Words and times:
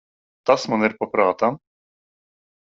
Tas 0.49 0.65
man 0.71 0.87
ir 0.87 0.97
pa 1.03 1.09
prātam. 1.13 1.61